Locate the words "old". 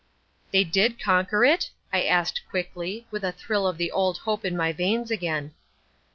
3.91-4.17